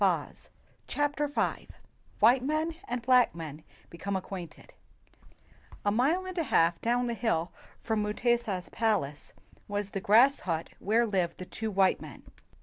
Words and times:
88 0.03 0.49
CHAPTER 0.87 1.27
V 1.27 1.67
WHITE 2.21 2.41
MEN" 2.43 2.73
AND 2.87 3.03
BLACK 3.03 3.35
MEN 3.35 3.63
BECOME 3.91 4.15
ACQUAINTED 4.15 4.73
A 5.85 5.91
MILE 5.91 6.25
and 6.25 6.37
a 6.39 6.45
half 6.45 6.81
down 6.81 7.05
the 7.05 7.13
hill 7.13 7.51
from 7.83 8.01
Mutesa's 8.01 8.69
palace 8.69 9.33
was 9.67 9.91
the 9.91 10.01
grass 10.01 10.39
hut 10.39 10.71
where 10.79 11.05
lived 11.05 11.37
the 11.37 11.45
two 11.45 11.69
white 11.69 12.01
men. 12.01 12.23